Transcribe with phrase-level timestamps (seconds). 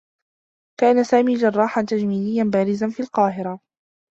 [0.79, 3.59] كان سامي جرّاحا تجميليّا بارزا في القاهرة.